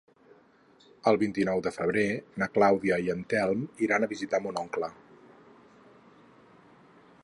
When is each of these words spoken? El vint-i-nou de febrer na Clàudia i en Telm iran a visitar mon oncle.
El 1.11 1.19
vint-i-nou 1.23 1.61
de 1.67 1.73
febrer 1.75 2.07
na 2.43 2.49
Clàudia 2.55 2.99
i 3.05 3.13
en 3.17 3.23
Telm 3.35 3.63
iran 3.89 4.07
a 4.07 4.11
visitar 4.15 4.41
mon 4.47 4.59
oncle. 4.67 4.93